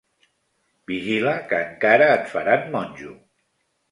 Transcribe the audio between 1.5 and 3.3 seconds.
que encara et faran monjo.